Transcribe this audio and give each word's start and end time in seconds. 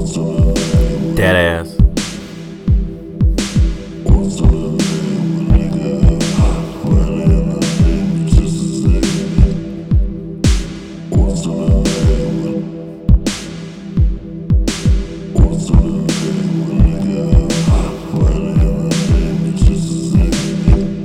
Dead 0.00 1.36
ass. 1.36 1.76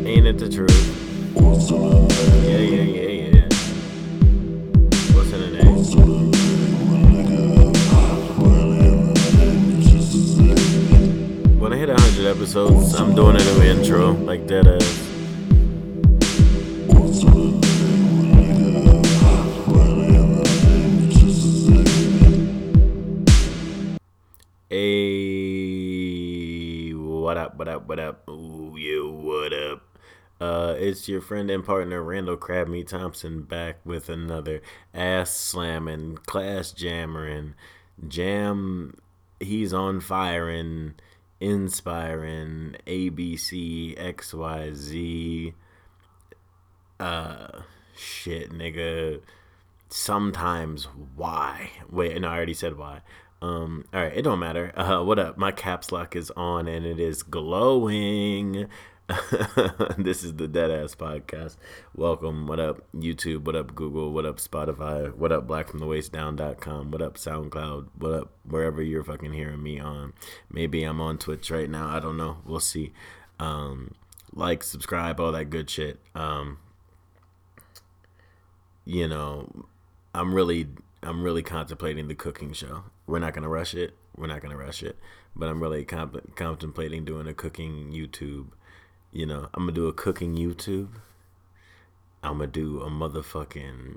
Ain't 0.08 0.26
it 0.26 0.38
the 0.38 0.50
truth? 0.50 0.72
Yeah, 2.46 2.58
yeah, 2.58 2.82
yeah, 2.82 3.10
yeah. 3.10 3.25
Episodes, 12.36 12.94
I'm 12.96 13.16
doing 13.16 13.38
a 13.38 13.40
new 13.40 13.62
intro, 13.62 14.12
like 14.12 14.46
dead 14.46 14.68
ass. 14.68 14.84
Hey, 24.70 25.32
what 26.92 27.38
up, 27.38 27.58
what 27.58 27.70
up, 27.70 27.88
what 27.88 28.00
up? 28.02 28.28
Ooh, 28.28 28.76
you, 28.78 29.10
what 29.10 29.54
up? 29.54 29.84
Uh, 30.42 30.76
it's 30.78 31.08
your 31.08 31.22
friend 31.22 31.50
and 31.50 31.64
partner 31.64 32.04
Randall 32.04 32.36
Crabmeat 32.36 32.90
Thompson 32.90 33.44
back 33.44 33.78
with 33.86 34.10
another 34.10 34.62
ass 34.94 35.32
slamming, 35.32 36.18
class 36.26 36.74
jammering, 36.74 37.54
jam. 38.06 38.98
He's 39.40 39.74
on 39.74 40.02
fire 40.02 40.50
and 40.50 41.02
inspiring 41.46 42.76
ABC 42.88 43.96
XYZ. 44.00 45.54
Uh, 47.00 47.62
shit, 47.96 48.52
nigga. 48.52 49.22
Sometimes 49.88 50.86
why? 51.16 51.70
Wait, 51.90 52.20
no, 52.20 52.30
I 52.30 52.36
already 52.36 52.56
said 52.56 52.78
why. 52.78 53.02
Um, 53.44 53.86
all 53.94 54.02
right, 54.02 54.14
it 54.16 54.24
don't 54.24 54.40
matter. 54.40 54.74
Uh, 54.76 55.04
what 55.04 55.20
up? 55.20 55.38
My 55.38 55.52
caps 55.52 55.92
lock 55.92 56.16
is 56.16 56.32
on 56.32 56.68
and 56.68 56.84
it 56.84 57.00
is 57.00 57.22
glowing. 57.22 58.68
this 60.00 60.24
is 60.24 60.34
the 60.36 60.48
Deadass 60.48 60.96
Podcast. 60.96 61.58
Welcome. 61.96 62.48
What 62.48 62.60
up, 62.60 62.82
YouTube? 62.92 63.46
What 63.46 63.56
up, 63.56 63.76
Google? 63.76 64.12
What 64.12 64.26
up, 64.26 64.38
Spotify? 64.38 65.14
What 65.16 65.32
up, 65.32 65.48
blackfromthewaistdown.com? 65.48 66.90
What 66.90 67.04
up, 67.04 67.16
SoundCloud? 67.16 67.90
What 68.00 68.14
up, 68.14 68.32
wherever 68.50 68.82
you're 68.82 69.04
fucking 69.04 69.34
hearing 69.34 69.62
me 69.62 69.80
on? 69.80 70.14
Maybe 70.50 70.84
I'm 70.84 71.00
on 71.02 71.20
Twitch 71.20 71.52
right 71.52 71.70
now. 71.70 71.88
I 71.88 72.00
don't 72.00 72.18
know. 72.18 72.38
We'll 72.46 72.60
see. 72.60 72.94
Um, 73.40 73.94
like, 74.34 74.64
subscribe, 74.64 75.20
all 75.20 75.32
that 75.34 75.52
good 75.52 75.70
shit. 75.70 76.00
Um, 76.16 76.58
you 78.86 79.08
know, 79.08 79.68
I'm 80.16 80.34
really 80.34 80.68
I'm 81.04 81.22
really 81.22 81.44
contemplating 81.44 82.08
the 82.08 82.16
cooking 82.16 82.54
show. 82.54 82.86
We're 83.06 83.20
not 83.20 83.36
gonna 83.36 83.50
rush 83.50 83.76
it. 83.76 83.94
We're 84.18 84.26
not 84.26 84.42
gonna 84.42 84.58
rush 84.58 84.82
it. 84.82 84.98
But 85.36 85.50
I'm 85.50 85.62
really 85.62 85.86
comp- 85.86 86.36
contemplating 86.36 87.06
doing 87.06 87.28
a 87.28 87.36
cooking 87.36 87.92
YouTube. 87.92 88.48
You 89.16 89.26
know, 89.26 89.48
I'm 89.54 89.62
gonna 89.62 89.72
do 89.72 89.88
a 89.88 89.94
cooking 89.94 90.36
YouTube. 90.36 90.90
I'm 92.22 92.40
gonna 92.40 92.48
do 92.48 92.82
a 92.82 92.90
motherfucking. 92.90 93.96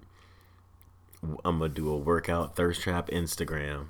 I'm 1.45 1.59
gonna 1.59 1.69
do 1.69 1.91
a 1.91 1.97
workout 1.97 2.55
thirst 2.55 2.83
trap 2.83 3.09
Instagram. 3.09 3.87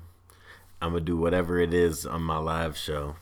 I'm 0.81 0.93
gonna 0.93 1.01
do 1.01 1.15
whatever 1.15 1.59
it 1.59 1.71
is 1.71 2.03
on 2.03 2.23
my 2.23 2.39
live 2.39 2.75
show. 2.75 3.17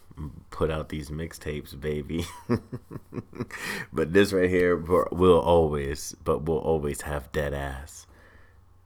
Put 0.51 0.71
out 0.71 0.87
these 0.87 1.09
mixtapes, 1.09 1.77
baby. 1.77 2.25
but 3.91 4.13
this 4.13 4.31
right 4.31 4.49
here 4.49 4.77
will 4.77 5.41
always, 5.41 6.15
but 6.23 6.43
we'll 6.43 6.59
always 6.59 7.01
have 7.01 7.29
dead 7.33 7.53
ass. 7.53 8.07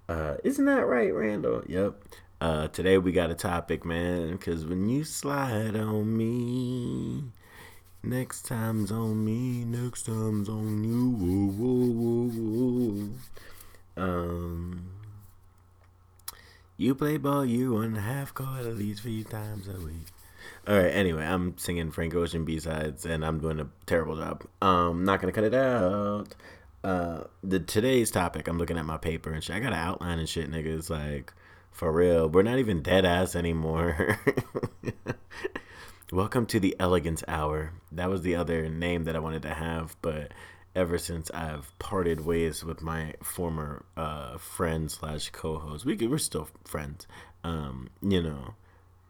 Uh, 0.09 0.37
isn't 0.43 0.65
that 0.65 0.87
right, 0.87 1.13
Randall? 1.13 1.61
Yep. 1.67 2.03
Uh, 2.41 2.69
today 2.69 2.97
we 2.97 3.11
got 3.11 3.29
a 3.29 3.35
topic, 3.35 3.85
man, 3.85 4.31
because 4.31 4.65
when 4.65 4.89
you 4.89 5.03
slide 5.03 5.75
on 5.75 6.17
me, 6.17 7.25
next 8.03 8.45
time's 8.45 8.91
on 8.91 9.23
me, 9.25 9.63
next 9.63 10.05
time's 10.05 10.49
on 10.49 10.83
you. 10.83 11.11
Whoa, 11.11 11.51
whoa, 11.57 13.09
whoa, 13.97 14.03
um, 14.03 14.91
you 16.77 16.95
play 16.95 17.17
ball, 17.17 17.45
you 17.45 17.77
on 17.77 17.95
half 17.95 18.33
court 18.33 18.65
at 18.65 18.77
least 18.77 19.03
three 19.03 19.23
times 19.23 19.67
a 19.67 19.79
week. 19.79 20.07
All 20.67 20.77
right. 20.77 20.89
Anyway, 20.89 21.23
I'm 21.23 21.57
singing 21.57 21.91
Frank 21.91 22.13
Ocean 22.13 22.45
B 22.45 22.59
sides, 22.59 23.05
and 23.05 23.25
I'm 23.25 23.39
doing 23.39 23.59
a 23.59 23.67
terrible 23.85 24.15
job. 24.15 24.43
Um, 24.61 25.05
not 25.05 25.19
gonna 25.19 25.31
cut 25.31 25.43
it 25.43 25.53
out. 25.53 26.35
Uh, 26.83 27.23
the 27.43 27.59
today's 27.59 28.11
topic. 28.11 28.47
I'm 28.47 28.57
looking 28.57 28.77
at 28.77 28.85
my 28.85 28.97
paper 28.97 29.31
and 29.31 29.43
shit. 29.43 29.55
I 29.55 29.59
got 29.59 29.73
an 29.73 29.79
outline 29.79 30.19
and 30.19 30.29
shit, 30.29 30.51
niggas. 30.51 30.89
Like, 30.89 31.33
for 31.71 31.91
real, 31.91 32.29
we're 32.29 32.43
not 32.43 32.59
even 32.59 32.81
dead 32.81 33.05
ass 33.05 33.35
anymore. 33.35 34.19
Welcome 36.13 36.45
to 36.47 36.59
the 36.59 36.75
Elegance 36.77 37.23
Hour. 37.25 37.71
That 37.89 38.09
was 38.09 38.21
the 38.21 38.35
other 38.35 38.67
name 38.67 39.05
that 39.05 39.15
I 39.15 39.19
wanted 39.19 39.43
to 39.43 39.53
have, 39.53 39.95
but 40.01 40.33
ever 40.75 40.97
since 40.97 41.31
I've 41.31 41.71
parted 41.79 42.25
ways 42.25 42.65
with 42.65 42.81
my 42.81 43.13
former 43.23 43.85
uh, 43.95 44.37
friend 44.37 44.91
slash 44.91 45.29
co-host, 45.29 45.85
we 45.85 45.95
we're 45.95 46.17
still 46.17 46.49
friends. 46.65 47.07
Um, 47.45 47.91
you 48.01 48.21
know, 48.21 48.55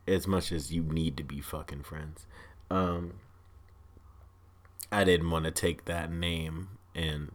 as 0.08 0.28
much 0.28 0.52
as 0.52 0.72
you 0.72 0.84
need 0.84 1.18
to 1.18 1.24
be 1.24 1.42
fucking 1.42 1.82
friends. 1.82 2.28
Um, 2.70 3.14
I 4.92 5.04
didn't 5.04 5.32
want 5.32 5.46
to 5.46 5.52
take 5.52 5.86
that 5.86 6.12
name 6.12 6.78
and 6.94 7.32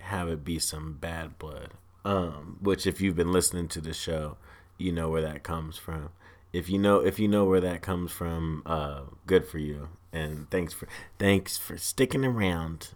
have 0.00 0.28
it 0.28 0.44
be 0.44 0.58
some 0.58 0.94
bad 0.94 1.38
blood. 1.38 1.74
Um, 2.04 2.58
which 2.60 2.88
if 2.88 3.00
you've 3.00 3.14
been 3.14 3.30
listening 3.30 3.68
to 3.68 3.80
the 3.80 3.94
show, 3.94 4.36
you 4.78 4.90
know 4.90 5.10
where 5.10 5.22
that 5.22 5.44
comes 5.44 5.78
from. 5.78 6.08
If 6.52 6.68
you 6.68 6.78
know 6.78 6.98
if 6.98 7.18
you 7.18 7.28
know 7.28 7.44
where 7.44 7.60
that 7.60 7.82
comes 7.82 8.12
from, 8.12 8.62
uh, 8.66 9.02
good 9.26 9.46
for 9.46 9.58
you. 9.58 9.88
And 10.12 10.50
thanks 10.50 10.74
for 10.74 10.86
thanks 11.18 11.56
for 11.56 11.78
sticking 11.78 12.24
around. 12.24 12.90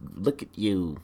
Look 0.00 0.42
at 0.42 0.58
you. 0.58 1.00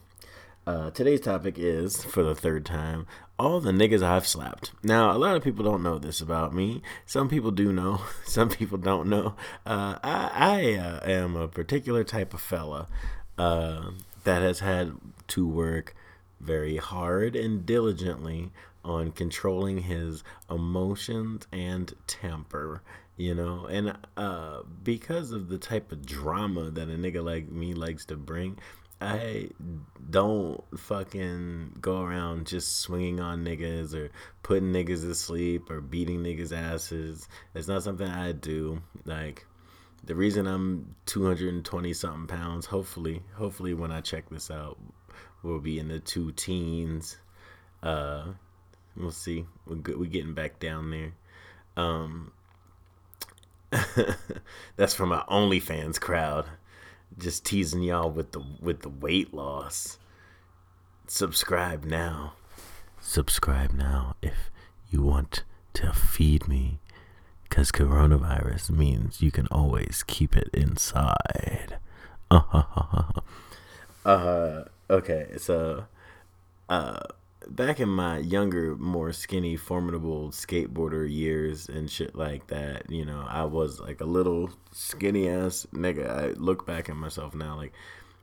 Uh, 0.66 0.91
today's 0.91 1.21
topic 1.21 1.59
is, 1.59 2.03
for 2.03 2.22
the 2.22 2.34
third 2.34 2.65
time, 2.65 3.06
all 3.38 3.60
the 3.60 3.71
niggas 3.71 4.03
I've 4.03 4.27
slapped. 4.27 4.72
Now, 4.83 5.15
a 5.15 5.19
lot 5.19 5.37
of 5.37 5.44
people 5.44 5.62
don't 5.62 5.83
know 5.83 5.99
this 5.99 6.22
about 6.22 6.54
me. 6.54 6.81
Some 7.04 7.28
people 7.28 7.50
do 7.50 7.71
know. 7.71 8.00
Some 8.25 8.49
people 8.49 8.78
don't 8.78 9.09
know. 9.09 9.34
Uh, 9.66 9.99
I, 10.03 10.31
I 10.34 10.75
uh, 10.77 11.00
am 11.04 11.37
a 11.37 11.49
particular 11.49 12.03
type 12.03 12.33
of 12.33 12.41
fella 12.41 12.88
uh, 13.37 13.91
that 14.25 14.41
has 14.41 14.60
had 14.60 14.94
to 15.28 15.47
work 15.47 15.94
very 16.41 16.77
hard 16.77 17.37
and 17.37 17.65
diligently 17.67 18.50
on 18.84 19.11
controlling 19.11 19.78
his 19.78 20.22
emotions 20.50 21.47
and 21.53 21.95
temper 22.06 22.83
you 23.17 23.34
know 23.34 23.67
and 23.67 23.97
uh 24.17 24.61
because 24.83 25.31
of 25.31 25.49
the 25.49 25.59
type 25.59 25.91
of 25.93 26.05
drama 26.05 26.71
that 26.71 26.89
a 26.89 26.97
nigga 26.97 27.25
like 27.25 27.49
me 27.50 27.72
likes 27.72 28.05
to 28.05 28.17
bring 28.17 28.59
I 29.00 29.50
don't 30.11 30.62
fucking 30.78 31.77
go 31.81 32.03
around 32.03 32.47
just 32.47 32.78
swinging 32.78 33.21
on 33.21 33.45
niggas 33.45 33.95
or 33.95 34.11
putting 34.43 34.72
niggas 34.72 35.03
to 35.03 35.15
sleep 35.15 35.71
or 35.71 35.81
beating 35.81 36.22
niggas 36.22 36.56
asses. 36.56 37.28
It's 37.55 37.69
not 37.69 37.83
something 37.83 38.09
I 38.09 38.33
do. 38.33 38.81
Like 39.05 39.47
the 40.05 40.15
reason 40.15 40.47
I'm 40.47 40.95
220 41.06 41.93
something 41.93 42.27
pounds, 42.27 42.66
hopefully, 42.66 43.22
hopefully 43.34 43.75
when 43.75 43.93
I 43.93 44.01
check 44.01 44.31
this 44.31 44.51
out, 44.51 44.78
we'll 45.42 45.60
be 45.60 45.78
in 45.78 45.88
the 45.88 45.98
two 45.98 46.32
teens. 46.32 47.19
Uh, 47.82 48.25
we'll 48.97 49.10
see. 49.10 49.47
We're 49.66 49.76
good. 49.76 49.98
We're 49.98 50.10
getting 50.10 50.34
back 50.34 50.58
down 50.58 50.91
there. 50.91 51.12
Um, 51.76 52.32
that's 54.77 54.94
from 54.94 55.10
my 55.10 55.22
OnlyFans 55.28 56.00
crowd. 56.00 56.47
Just 57.18 57.44
teasing 57.44 57.83
y'all 57.83 58.10
with 58.10 58.33
the 58.33 58.42
with 58.60 58.80
the 58.80 58.89
weight 58.89 59.33
loss. 59.34 59.98
Subscribe 61.06 61.84
now. 61.84 62.33
Subscribe 63.00 63.72
now 63.72 64.16
if 64.22 64.50
you 64.91 65.03
want 65.03 65.44
to 65.74 65.92
feed 65.92 66.48
me. 66.48 66.80
Because 67.42 67.71
coronavirus 67.71 68.71
means 68.71 69.21
you 69.21 69.30
can 69.30 69.47
always 69.48 70.03
keep 70.06 70.36
it 70.36 70.48
inside. 70.53 71.78
Uh 74.06 74.10
uh, 74.10 74.65
okay, 74.91 75.34
so 75.39 75.86
uh, 76.69 77.01
back 77.48 77.81
in 77.81 77.89
my 77.89 78.19
younger, 78.19 78.77
more 78.77 79.13
skinny, 79.13 79.57
formidable 79.57 80.31
skateboarder 80.31 81.10
years 81.10 81.69
and 81.69 81.91
shit 81.91 82.15
like 82.15 82.47
that, 82.48 82.91
you 82.91 83.04
know, 83.04 83.25
I 83.28 83.45
was 83.45 83.81
like 83.81 84.01
a 84.01 84.07
little 84.07 84.51
skinny 84.72 85.28
ass 85.28 85.66
nigga. 85.72 86.09
I 86.09 86.27
look 86.33 86.66
back 86.66 86.89
at 86.89 86.97
myself 86.97 87.34
now, 87.34 87.57
like, 87.57 87.72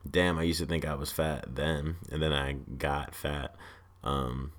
damn, 0.10 0.38
I 0.38 0.44
used 0.44 0.60
to 0.60 0.66
think 0.66 0.86
I 0.86 0.96
was 0.96 1.12
fat 1.12 1.56
then, 1.56 1.98
and 2.12 2.22
then 2.22 2.34
I 2.34 2.54
got 2.54 3.16
fat. 3.16 3.56
Um, 4.04 4.52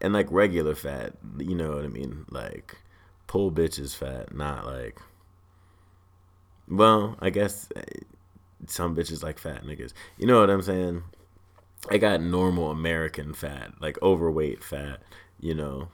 and 0.00 0.12
like 0.12 0.26
regular 0.30 0.74
fat, 0.74 1.14
you 1.38 1.54
know 1.54 1.76
what 1.76 1.84
I 1.84 1.88
mean? 1.88 2.26
Like, 2.30 2.76
pull 3.26 3.50
bitches 3.50 3.96
fat, 3.96 4.34
not 4.34 4.66
like. 4.66 5.00
Well, 6.68 7.16
I 7.20 7.30
guess 7.30 7.68
eh, 7.76 7.82
some 8.66 8.94
bitches 8.94 9.22
like 9.22 9.38
fat 9.38 9.64
niggas. 9.64 9.92
You 10.18 10.26
know 10.26 10.40
what 10.40 10.50
I'm 10.50 10.62
saying? 10.62 11.02
I 11.90 11.98
got 11.98 12.20
normal 12.20 12.70
American 12.70 13.34
fat, 13.34 13.72
like 13.80 14.00
overweight 14.02 14.62
fat, 14.62 15.02
you 15.40 15.54
know, 15.54 15.88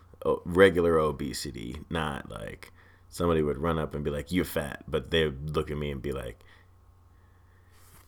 regular 0.44 0.98
obesity, 0.98 1.80
not 1.88 2.30
like 2.30 2.72
somebody 3.08 3.42
would 3.42 3.58
run 3.58 3.78
up 3.78 3.94
and 3.94 4.04
be 4.04 4.10
like, 4.10 4.30
"You're 4.30 4.44
fat," 4.44 4.84
but 4.86 5.10
they 5.10 5.24
would 5.24 5.56
look 5.56 5.70
at 5.70 5.78
me 5.78 5.90
and 5.90 6.02
be 6.02 6.12
like, 6.12 6.40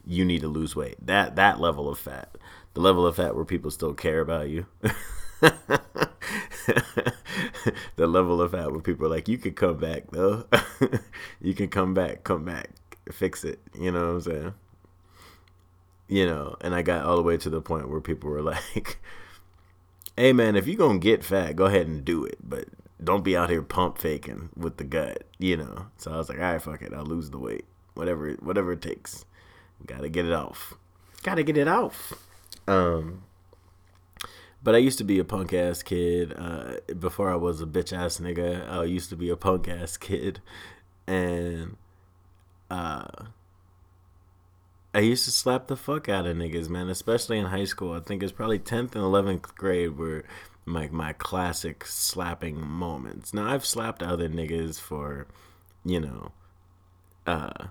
"You 0.07 0.25
need 0.25 0.43
to 0.43 0.49
lose 0.49 0.77
weight." 0.77 0.97
That 1.05 1.37
that 1.37 1.61
level 1.61 1.89
of 1.89 1.99
fat, 1.99 2.37
the 2.75 2.81
level 2.81 3.07
of 3.07 3.17
fat 3.17 3.35
where 3.35 3.45
people 3.45 3.71
still 3.71 3.95
care 3.95 4.21
about 4.21 4.49
you. 4.51 4.67
the 7.97 8.07
level 8.07 8.43
of 8.43 8.51
fat 8.53 8.73
where 8.73 8.81
people 8.81 9.07
are 9.07 9.11
like, 9.11 9.29
"You 9.29 9.39
can 9.39 9.55
come 9.55 9.79
back 9.79 10.11
though. 10.11 10.45
you 11.41 11.55
can 11.55 11.69
come 11.69 11.95
back, 11.95 12.25
come 12.25 12.45
back, 12.45 12.71
fix 13.11 13.45
it." 13.45 13.61
You 13.75 13.91
know 13.93 14.01
what 14.01 14.13
I'm 14.13 14.21
saying? 14.21 14.55
You 16.11 16.27
know, 16.27 16.57
and 16.61 16.75
I 16.75 16.83
got 16.83 17.05
all 17.07 17.17
the 17.17 17.23
way 17.23 17.37
to 17.37 17.49
the 17.49 17.63
point 17.63 17.89
where 17.89 18.01
people 18.01 18.29
were 18.29 18.43
like, 18.75 18.99
"Hey 20.17 20.33
man, 20.33 20.57
if 20.57 20.67
you're 20.67 20.77
gonna 20.77 20.99
get 20.99 21.25
fat, 21.25 21.57
go 21.57 21.67
ahead 21.67 21.87
and 21.87 22.05
do 22.05 22.25
it, 22.25 22.39
but 22.43 22.67
don't 23.03 23.25
be 23.25 23.37
out 23.37 23.49
here 23.49 23.63
pump 23.63 23.97
faking 23.97 24.51
with 24.57 24.77
the 24.77 24.85
gut," 24.85 25.23
you 25.39 25.57
know. 25.57 25.87
So 25.97 26.13
I 26.13 26.17
was 26.17 26.29
like, 26.29 26.39
"All 26.39 26.45
right, 26.53 26.61
fuck 26.61 26.83
it, 26.83 26.93
I'll 26.93 27.05
lose 27.05 27.31
the 27.31 27.39
weight, 27.39 27.65
whatever, 27.95 28.33
whatever 28.41 28.73
it 28.73 28.83
takes. 28.83 29.25
Got 29.87 30.03
to 30.03 30.11
get 30.11 30.27
it 30.27 30.33
off. 30.33 30.75
Got 31.23 31.37
to 31.37 31.45
get 31.45 31.57
it 31.57 31.69
off." 31.69 32.13
Um, 32.67 33.23
but 34.63 34.75
I 34.75 34.79
used 34.79 34.99
to 34.99 35.05
be 35.05 35.21
a 35.21 35.25
punk 35.25 35.55
ass 35.55 35.83
kid. 35.83 36.35
Uh, 36.37 36.75
before 36.99 37.31
I 37.31 37.37
was 37.37 37.63
a 37.63 37.67
bitch 37.67 37.97
ass 37.97 38.19
nigga, 38.19 38.69
I 38.69 38.85
used 38.85 39.11
to 39.11 39.17
be 39.17 39.31
a 39.31 39.37
punk 39.37 39.69
ass 39.69 39.97
kid, 39.97 40.41
and 41.07 41.77
uh 42.69 43.07
I 44.93 45.01
used 45.01 45.25
to 45.25 45.31
slap 45.31 45.69
the 45.69 45.77
fuck 45.77 46.09
out 46.09 46.27
of 46.27 46.37
niggas, 46.37 46.69
man, 46.69 46.89
especially 46.89 47.39
in 47.39 47.47
high 47.47 47.65
school. 47.65 47.93
I 47.93 48.01
think 48.01 48.23
it's 48.23 48.33
probably 48.33 48.59
10th 48.59 48.95
and 48.95 49.05
11th 49.05 49.55
grade 49.55 49.97
were 49.97 50.25
my, 50.65 50.89
my 50.89 51.13
classic 51.13 51.85
slapping 51.87 52.61
moments. 52.61 53.33
Now, 53.33 53.49
I've 53.49 53.65
slapped 53.65 54.03
other 54.03 54.29
niggas 54.29 54.81
for, 54.81 55.29
you 55.85 56.01
know, 56.01 56.33
uh, 57.27 57.69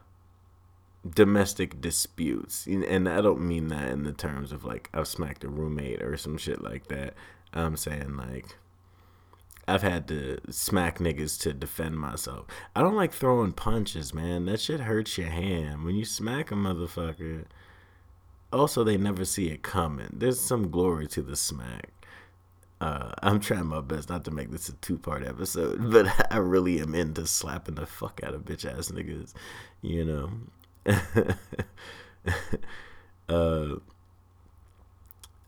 domestic 1.07 1.81
disputes. 1.81 2.65
And 2.67 3.07
I 3.07 3.21
don't 3.21 3.41
mean 3.41 3.67
that 3.67 3.89
in 3.89 4.03
the 4.03 4.13
terms 4.13 4.51
of 4.51 4.63
like 4.63 4.89
I've 4.93 5.07
smacked 5.07 5.43
a 5.43 5.49
roommate 5.49 6.01
or 6.01 6.17
some 6.17 6.37
shit 6.37 6.61
like 6.61 6.87
that. 6.87 7.13
I'm 7.53 7.77
saying 7.77 8.15
like 8.15 8.55
I've 9.69 9.83
had 9.83 10.07
to 10.07 10.39
smack 10.49 10.97
niggas 10.97 11.39
to 11.41 11.53
defend 11.53 11.99
myself. 11.99 12.47
I 12.75 12.81
don't 12.81 12.95
like 12.95 13.13
throwing 13.13 13.51
punches, 13.51 14.13
man. 14.13 14.45
That 14.45 14.59
shit 14.59 14.79
hurts 14.81 15.17
your 15.17 15.29
hand. 15.29 15.85
When 15.85 15.95
you 15.95 16.05
smack 16.05 16.51
a 16.51 16.55
motherfucker, 16.55 17.45
also 18.51 18.83
they 18.83 18.97
never 18.97 19.25
see 19.25 19.49
it 19.49 19.61
coming. 19.61 20.09
There's 20.11 20.39
some 20.39 20.71
glory 20.71 21.07
to 21.09 21.21
the 21.21 21.35
smack. 21.35 21.91
Uh, 22.81 23.11
I'm 23.21 23.39
trying 23.39 23.67
my 23.67 23.81
best 23.81 24.09
not 24.09 24.23
to 24.25 24.31
make 24.31 24.51
this 24.51 24.69
a 24.69 24.73
two 24.73 24.97
part 24.97 25.25
episode, 25.25 25.91
but 25.91 26.07
I 26.33 26.37
really 26.37 26.79
am 26.79 26.95
into 26.95 27.27
slapping 27.27 27.75
the 27.75 27.85
fuck 27.85 28.21
out 28.23 28.33
of 28.33 28.45
bitch 28.45 28.65
ass 28.65 28.89
niggas, 28.89 29.33
you 29.81 30.05
know. 30.05 30.31
uh, 33.29 33.75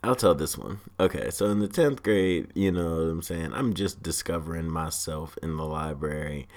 I'll 0.04 0.16
tell 0.16 0.34
this 0.34 0.58
one. 0.58 0.80
Okay, 1.00 1.30
so 1.30 1.46
in 1.46 1.60
the 1.60 1.68
10th 1.68 2.02
grade, 2.02 2.48
you 2.56 2.72
know 2.72 2.96
what 2.96 3.12
I'm 3.12 3.22
saying? 3.22 3.54
I'm 3.54 3.74
just 3.74 4.02
discovering 4.02 4.68
myself 4.68 5.38
in 5.44 5.58
the 5.58 5.66
library 5.66 6.48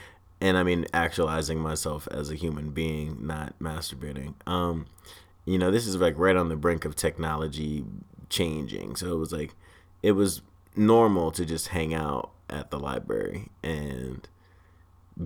and 0.40 0.56
I 0.56 0.62
mean 0.62 0.86
actualizing 0.92 1.58
myself 1.58 2.08
as 2.10 2.30
a 2.30 2.34
human 2.34 2.70
being, 2.70 3.26
not 3.26 3.58
masturbating. 3.58 4.34
Um, 4.46 4.86
you 5.44 5.58
know, 5.58 5.70
this 5.70 5.86
is 5.86 5.96
like 5.96 6.18
right 6.18 6.36
on 6.36 6.48
the 6.48 6.56
brink 6.56 6.84
of 6.84 6.96
technology 6.96 7.84
changing. 8.30 8.96
So 8.96 9.12
it 9.12 9.18
was 9.18 9.32
like 9.32 9.54
it 10.02 10.12
was 10.12 10.42
normal 10.76 11.30
to 11.32 11.44
just 11.44 11.68
hang 11.68 11.94
out 11.94 12.30
at 12.50 12.70
the 12.70 12.78
library 12.78 13.48
and 13.62 14.28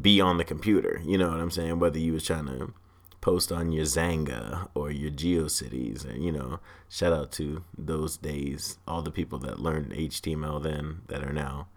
be 0.01 0.21
on 0.21 0.39
the 0.39 0.45
computer. 0.45 1.01
You 1.05 1.19
know 1.19 1.31
what 1.31 1.41
I'm 1.41 1.51
saying? 1.51 1.79
Whether 1.79 1.99
you 1.99 2.13
was 2.13 2.25
trying 2.25 2.47
to 2.47 2.73
post 3.21 3.51
on 3.51 3.73
your 3.73 3.85
Xanga 3.85 4.69
or 4.75 4.91
your 4.91 5.11
GeoCities. 5.11 6.05
And, 6.05 6.25
you 6.25 6.33
know, 6.33 6.61
shout 6.89 7.13
out 7.13 7.33
to 7.33 7.65
those 7.77 8.17
days, 8.17 8.79
all 8.87 9.03
the 9.03 9.11
people 9.11 9.39
that 9.41 9.61
learned 9.61 9.93
HTML 9.93 10.63
then 10.63 11.03
that 11.09 11.23
are 11.23 11.33
now 11.33 11.69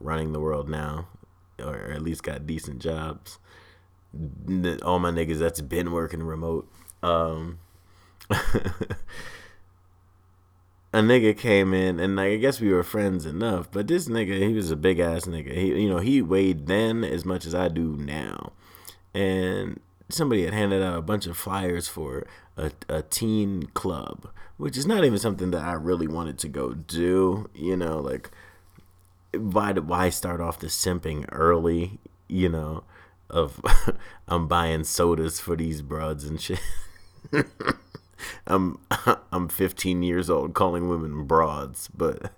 running 0.00 0.32
the 0.32 0.40
world 0.40 0.68
now, 0.68 1.08
or 1.58 1.90
at 1.90 2.02
least 2.02 2.22
got 2.22 2.46
decent 2.46 2.80
jobs. 2.80 3.38
All 4.82 4.98
my 4.98 5.10
niggas 5.10 5.38
that's 5.38 5.60
been 5.60 5.92
working 5.92 6.22
remote. 6.22 6.70
Um, 7.02 7.58
a 8.30 8.96
nigga 10.94 11.36
came 11.36 11.74
in 11.74 12.00
and 12.00 12.16
like, 12.16 12.32
I 12.32 12.36
guess 12.36 12.60
we 12.60 12.72
were 12.72 12.82
friends 12.82 13.26
enough, 13.26 13.70
but 13.70 13.86
this 13.86 14.08
nigga, 14.08 14.38
he 14.38 14.54
was 14.54 14.70
a 14.70 14.76
big 14.76 14.98
ass 14.98 15.26
nigga. 15.26 15.54
He, 15.54 15.82
you 15.82 15.88
know, 15.88 15.98
he 15.98 16.22
weighed 16.22 16.66
then 16.66 17.04
as 17.04 17.24
much 17.24 17.44
as 17.44 17.54
I 17.54 17.68
do 17.68 17.96
now. 17.96 18.52
And 19.12 19.80
somebody 20.08 20.44
had 20.44 20.54
handed 20.54 20.82
out 20.82 20.98
a 20.98 21.02
bunch 21.02 21.26
of 21.26 21.36
flyers 21.36 21.88
for 21.88 22.26
a, 22.56 22.70
a 22.88 23.02
teen 23.02 23.64
club, 23.74 24.28
which 24.56 24.76
is 24.76 24.86
not 24.86 25.04
even 25.04 25.18
something 25.18 25.50
that 25.50 25.64
I 25.64 25.72
really 25.72 26.06
wanted 26.06 26.38
to 26.40 26.48
go 26.48 26.74
do. 26.74 27.50
You 27.54 27.76
know, 27.76 27.98
like 27.98 28.30
why 29.34 29.72
why 29.72 30.10
start 30.10 30.40
off 30.40 30.58
the 30.58 30.68
simping 30.68 31.26
early? 31.32 31.98
You 32.28 32.48
know, 32.48 32.84
of 33.30 33.60
I'm 34.28 34.48
buying 34.48 34.84
sodas 34.84 35.40
for 35.40 35.56
these 35.56 35.82
broads 35.82 36.24
and 36.24 36.40
shit. 36.40 36.60
I'm 38.46 38.78
I'm 39.32 39.48
15 39.48 40.02
years 40.02 40.30
old 40.30 40.54
calling 40.54 40.88
women 40.88 41.24
broads, 41.24 41.88
but 41.94 42.32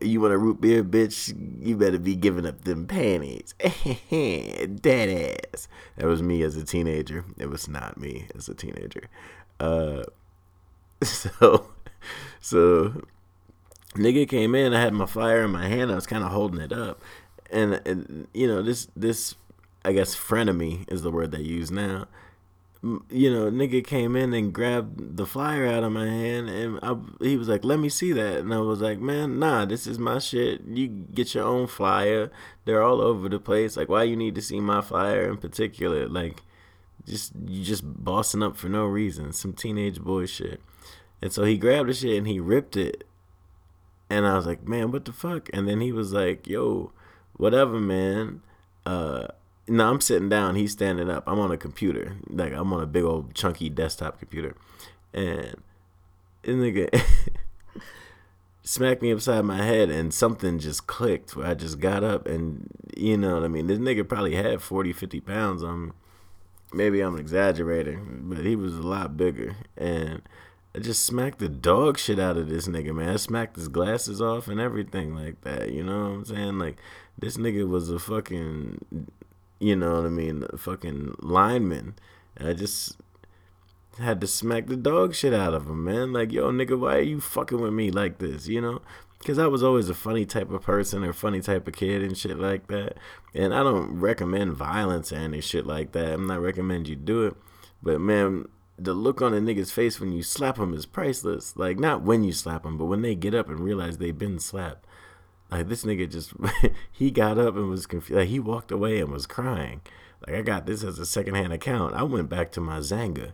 You 0.00 0.20
want 0.20 0.32
a 0.32 0.38
root 0.38 0.60
beer, 0.60 0.82
bitch? 0.82 1.34
You 1.60 1.76
better 1.76 1.98
be 1.98 2.16
giving 2.16 2.46
up 2.46 2.64
them 2.64 2.86
panties. 2.86 3.54
Dead 4.10 5.46
ass. 5.54 5.68
That 5.96 6.06
was 6.06 6.22
me 6.22 6.42
as 6.42 6.56
a 6.56 6.64
teenager. 6.64 7.24
It 7.38 7.48
was 7.48 7.68
not 7.68 7.98
me 7.98 8.26
as 8.34 8.48
a 8.48 8.54
teenager. 8.54 9.08
Uh, 9.60 10.02
so, 11.02 11.66
so, 12.40 13.02
nigga 13.94 14.28
came 14.28 14.54
in. 14.54 14.74
I 14.74 14.80
had 14.80 14.94
my 14.94 15.06
flyer 15.06 15.44
in 15.44 15.52
my 15.52 15.68
hand. 15.68 15.92
I 15.92 15.94
was 15.94 16.06
kind 16.06 16.24
of 16.24 16.32
holding 16.32 16.60
it 16.60 16.72
up, 16.72 17.00
and 17.50 17.80
and 17.86 18.26
you 18.34 18.48
know 18.48 18.62
this 18.62 18.88
this 18.96 19.36
I 19.84 19.92
guess 19.92 20.16
frenemy 20.16 20.90
is 20.90 21.02
the 21.02 21.10
word 21.10 21.30
they 21.30 21.40
use 21.40 21.70
now 21.70 22.08
you 22.82 23.32
know, 23.32 23.48
nigga 23.48 23.84
came 23.86 24.16
in 24.16 24.34
and 24.34 24.52
grabbed 24.52 25.16
the 25.16 25.24
flyer 25.24 25.66
out 25.66 25.84
of 25.84 25.92
my 25.92 26.06
hand, 26.06 26.48
and 26.48 26.80
I, 26.82 26.96
he 27.24 27.36
was 27.36 27.48
like, 27.48 27.64
"Let 27.64 27.78
me 27.78 27.88
see 27.88 28.12
that," 28.12 28.38
and 28.38 28.52
I 28.52 28.58
was 28.58 28.80
like, 28.80 28.98
"Man, 28.98 29.38
nah, 29.38 29.64
this 29.64 29.86
is 29.86 30.00
my 30.00 30.18
shit. 30.18 30.62
You 30.66 30.88
get 30.88 31.34
your 31.34 31.44
own 31.44 31.68
flyer. 31.68 32.30
They're 32.64 32.82
all 32.82 33.00
over 33.00 33.28
the 33.28 33.38
place. 33.38 33.76
Like, 33.76 33.88
why 33.88 34.02
you 34.02 34.16
need 34.16 34.34
to 34.34 34.42
see 34.42 34.60
my 34.60 34.80
flyer 34.80 35.30
in 35.30 35.36
particular? 35.36 36.08
Like, 36.08 36.42
just 37.06 37.32
you 37.46 37.62
just 37.62 37.82
bossing 37.84 38.42
up 38.42 38.56
for 38.56 38.68
no 38.68 38.84
reason, 38.84 39.32
some 39.32 39.52
teenage 39.52 40.00
boy 40.00 40.26
shit." 40.26 40.60
And 41.20 41.32
so 41.32 41.44
he 41.44 41.56
grabbed 41.56 41.88
the 41.88 41.94
shit 41.94 42.18
and 42.18 42.26
he 42.26 42.40
ripped 42.40 42.76
it, 42.76 43.04
and 44.10 44.26
I 44.26 44.34
was 44.34 44.46
like, 44.46 44.66
"Man, 44.66 44.90
what 44.90 45.04
the 45.04 45.12
fuck?" 45.12 45.48
And 45.52 45.68
then 45.68 45.80
he 45.80 45.92
was 45.92 46.12
like, 46.12 46.48
"Yo, 46.48 46.90
whatever, 47.36 47.78
man." 47.78 48.42
Uh, 48.84 49.28
no, 49.68 49.90
I'm 49.90 50.00
sitting 50.00 50.28
down. 50.28 50.56
He's 50.56 50.72
standing 50.72 51.10
up. 51.10 51.24
I'm 51.26 51.38
on 51.38 51.52
a 51.52 51.56
computer. 51.56 52.16
Like 52.28 52.52
I'm 52.52 52.72
on 52.72 52.82
a 52.82 52.86
big 52.86 53.04
old 53.04 53.34
chunky 53.34 53.68
desktop 53.68 54.18
computer, 54.18 54.56
and 55.12 55.56
this 56.42 56.56
nigga 56.56 57.02
smacked 58.62 59.02
me 59.02 59.12
upside 59.12 59.44
my 59.44 59.58
head, 59.58 59.90
and 59.90 60.12
something 60.12 60.58
just 60.58 60.86
clicked. 60.86 61.36
Where 61.36 61.46
I 61.46 61.54
just 61.54 61.78
got 61.80 62.02
up, 62.02 62.26
and 62.26 62.68
you 62.96 63.16
know 63.16 63.34
what 63.34 63.44
I 63.44 63.48
mean. 63.48 63.66
This 63.66 63.78
nigga 63.78 64.08
probably 64.08 64.34
had 64.34 64.62
40, 64.62 64.92
50 64.92 65.20
pounds 65.20 65.62
on 65.62 65.86
me. 65.86 65.92
Maybe 66.74 67.00
I'm 67.00 67.18
exaggerating, 67.18 68.22
but 68.24 68.38
he 68.38 68.56
was 68.56 68.74
a 68.74 68.82
lot 68.82 69.16
bigger, 69.16 69.56
and 69.76 70.22
I 70.74 70.78
just 70.78 71.04
smacked 71.04 71.38
the 71.38 71.50
dog 71.50 71.98
shit 71.98 72.18
out 72.18 72.38
of 72.38 72.48
this 72.48 72.66
nigga, 72.66 72.94
man. 72.94 73.10
I 73.10 73.16
smacked 73.16 73.56
his 73.56 73.68
glasses 73.68 74.22
off 74.22 74.48
and 74.48 74.58
everything 74.58 75.14
like 75.14 75.42
that. 75.42 75.70
You 75.70 75.84
know 75.84 76.00
what 76.00 76.14
I'm 76.14 76.24
saying? 76.24 76.58
Like 76.58 76.78
this 77.18 77.36
nigga 77.36 77.68
was 77.68 77.90
a 77.90 77.98
fucking 77.98 79.10
you 79.62 79.76
know 79.76 79.94
what 79.94 80.06
I 80.06 80.10
mean, 80.10 80.44
fucking 80.56 81.14
lineman. 81.20 81.94
I 82.38 82.52
just 82.52 82.96
had 83.98 84.20
to 84.20 84.26
smack 84.26 84.66
the 84.66 84.76
dog 84.76 85.14
shit 85.14 85.32
out 85.32 85.54
of 85.54 85.68
him, 85.68 85.84
man. 85.84 86.12
Like, 86.12 86.32
yo, 86.32 86.50
nigga, 86.50 86.78
why 86.78 86.96
are 86.96 87.02
you 87.02 87.20
fucking 87.20 87.60
with 87.60 87.72
me 87.72 87.90
like 87.90 88.18
this, 88.18 88.48
you 88.48 88.60
know? 88.60 88.82
Because 89.18 89.38
I 89.38 89.46
was 89.46 89.62
always 89.62 89.88
a 89.88 89.94
funny 89.94 90.26
type 90.26 90.50
of 90.50 90.62
person 90.62 91.04
or 91.04 91.12
funny 91.12 91.40
type 91.40 91.68
of 91.68 91.74
kid 91.74 92.02
and 92.02 92.18
shit 92.18 92.38
like 92.38 92.66
that. 92.66 92.96
And 93.34 93.54
I 93.54 93.62
don't 93.62 94.00
recommend 94.00 94.54
violence 94.54 95.12
or 95.12 95.16
any 95.16 95.40
shit 95.40 95.64
like 95.64 95.92
that. 95.92 96.12
I'm 96.12 96.26
not 96.26 96.40
recommend 96.40 96.88
you 96.88 96.96
do 96.96 97.26
it. 97.26 97.36
But, 97.80 98.00
man, 98.00 98.48
the 98.76 98.94
look 98.94 99.22
on 99.22 99.32
a 99.32 99.40
nigga's 99.40 99.70
face 99.70 100.00
when 100.00 100.10
you 100.10 100.24
slap 100.24 100.58
him 100.58 100.74
is 100.74 100.86
priceless. 100.86 101.56
Like, 101.56 101.78
not 101.78 102.02
when 102.02 102.24
you 102.24 102.32
slap 102.32 102.66
him, 102.66 102.76
but 102.76 102.86
when 102.86 103.02
they 103.02 103.14
get 103.14 103.34
up 103.34 103.48
and 103.48 103.60
realize 103.60 103.98
they've 103.98 104.18
been 104.18 104.40
slapped. 104.40 104.88
Like 105.52 105.68
this 105.68 105.84
nigga 105.84 106.10
just 106.10 106.32
he 106.92 107.10
got 107.10 107.38
up 107.38 107.56
and 107.56 107.68
was 107.68 107.86
confused. 107.86 108.18
Like 108.18 108.28
he 108.28 108.40
walked 108.40 108.72
away 108.72 109.00
and 109.00 109.10
was 109.10 109.26
crying. 109.26 109.82
Like 110.26 110.36
I 110.36 110.40
got 110.42 110.64
this 110.64 110.82
as 110.82 110.98
a 110.98 111.04
secondhand 111.04 111.52
account. 111.52 111.94
I 111.94 112.04
went 112.04 112.30
back 112.30 112.52
to 112.52 112.60
my 112.60 112.78
Xanga. 112.78 113.32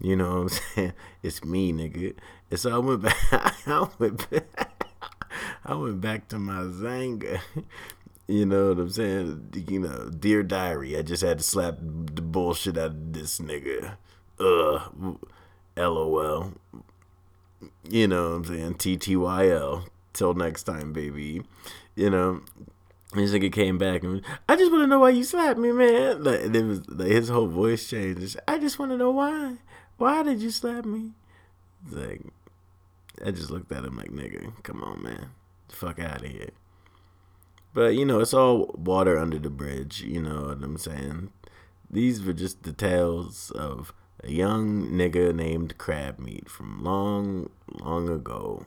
You 0.00 0.14
know 0.14 0.28
what 0.28 0.40
I'm 0.42 0.48
saying? 0.74 0.92
It's 1.24 1.44
me, 1.44 1.72
nigga. 1.72 2.14
And 2.50 2.60
so 2.60 2.72
I 2.72 2.78
went 2.78 3.02
back. 3.02 3.16
I 3.66 3.88
went 3.98 4.30
back. 4.30 4.84
I 5.64 5.74
went 5.74 6.00
back 6.00 6.28
to 6.28 6.38
my 6.38 6.60
Xanga. 6.60 7.40
You 8.28 8.46
know 8.46 8.68
what 8.68 8.78
I'm 8.78 8.90
saying? 8.90 9.64
You 9.68 9.80
know, 9.80 10.10
dear 10.10 10.44
diary. 10.44 10.96
I 10.96 11.02
just 11.02 11.22
had 11.24 11.38
to 11.38 11.44
slap 11.44 11.78
the 11.80 12.22
bullshit 12.22 12.78
out 12.78 12.92
of 12.92 13.12
this 13.12 13.40
nigga. 13.40 13.96
Ugh. 14.38 15.18
LOL. 15.76 16.52
You 17.88 18.06
know 18.06 18.30
what 18.30 18.36
I'm 18.36 18.44
saying? 18.44 18.74
TTYL. 18.74 19.84
Till 20.16 20.32
next 20.32 20.62
time, 20.62 20.94
baby. 20.94 21.42
You 21.94 22.08
know, 22.08 22.40
this 23.12 23.32
nigga 23.32 23.52
came 23.52 23.76
back 23.76 24.02
and 24.02 24.22
I 24.48 24.56
just 24.56 24.72
want 24.72 24.82
to 24.84 24.86
know 24.86 25.00
why 25.00 25.10
you 25.10 25.24
slapped 25.24 25.58
me, 25.58 25.72
man. 25.72 26.24
Like 26.24 26.52
was 26.52 26.88
like 26.88 27.08
his 27.08 27.28
whole 27.28 27.48
voice 27.48 27.86
changed. 27.86 28.38
I 28.48 28.58
just 28.58 28.78
want 28.78 28.92
to 28.92 28.96
know 28.96 29.10
why. 29.10 29.58
Why 29.98 30.22
did 30.22 30.40
you 30.40 30.50
slap 30.50 30.86
me? 30.86 31.12
Like 31.90 32.22
I 33.22 33.30
just 33.30 33.50
looked 33.50 33.70
at 33.72 33.84
him 33.84 33.98
like, 33.98 34.10
nigga, 34.10 34.62
come 34.62 34.82
on, 34.82 35.02
man, 35.02 35.32
fuck 35.68 35.98
out 35.98 36.24
of 36.24 36.30
here. 36.30 36.50
But 37.74 37.94
you 37.94 38.06
know, 38.06 38.20
it's 38.20 38.32
all 38.32 38.74
water 38.74 39.18
under 39.18 39.38
the 39.38 39.50
bridge. 39.50 40.00
You 40.00 40.22
know 40.22 40.46
what 40.46 40.62
I'm 40.62 40.78
saying? 40.78 41.30
These 41.90 42.24
were 42.24 42.32
just 42.32 42.62
the 42.62 42.72
tales 42.72 43.50
of 43.50 43.92
a 44.24 44.30
young 44.30 44.86
nigga 44.92 45.34
named 45.34 45.76
Crabmeat 45.76 46.48
from 46.48 46.82
long, 46.82 47.50
long 47.68 48.08
ago. 48.08 48.64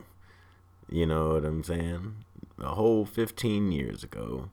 You 0.92 1.06
know 1.06 1.34
what 1.34 1.46
I'm 1.46 1.64
saying? 1.64 2.16
A 2.60 2.76
whole 2.76 3.06
15 3.06 3.72
years 3.72 4.04
ago. 4.04 4.50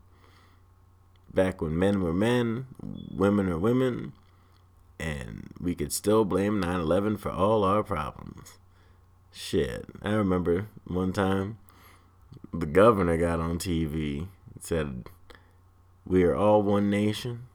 Back 1.33 1.61
when 1.61 1.79
men 1.79 2.03
were 2.03 2.13
men, 2.13 2.67
women 3.11 3.49
are 3.49 3.59
women, 3.59 4.13
and 4.99 5.51
we 5.61 5.75
could 5.75 5.93
still 5.93 6.25
blame 6.25 6.61
9 6.61 6.81
11 6.81 7.17
for 7.17 7.31
all 7.31 7.65
our 7.65 7.83
problems. 7.83 8.59
Shit. 9.33 9.87
I 10.03 10.13
remember 10.13 10.69
one 10.87 11.13
time 11.13 11.59
the 12.53 12.67
governor 12.67 13.17
got 13.17 13.41
on 13.41 13.59
TV 13.59 14.21
and 14.21 14.63
said, 14.63 15.09
We 16.07 16.23
are 16.25 16.35
all 16.35 16.63
one 16.63 16.89
nation, 16.89 17.47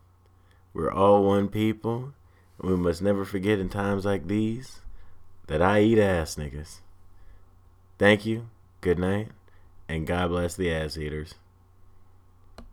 we're 0.73 0.91
all 0.91 1.23
one 1.23 1.49
people, 1.49 2.13
and 2.61 2.71
we 2.71 2.77
must 2.77 3.01
never 3.01 3.25
forget 3.25 3.59
in 3.59 3.69
times 3.69 4.05
like 4.05 4.27
these 4.27 4.81
that 5.47 5.61
I 5.61 5.81
eat 5.81 5.99
ass 5.99 6.35
niggas. 6.35 6.79
Thank 7.97 8.25
you, 8.25 8.47
good 8.81 8.99
night, 8.99 9.29
and 9.87 10.07
God 10.07 10.29
bless 10.29 10.55
the 10.55 10.73
ass 10.73 10.97
eaters. 10.97 11.35